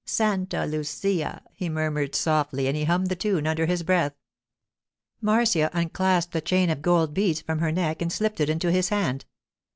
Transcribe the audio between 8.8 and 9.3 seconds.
hand.